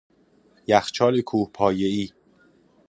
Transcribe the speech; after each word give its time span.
یخچال 0.71 1.21
کوهپایه 1.21 1.85
ای 1.87 2.09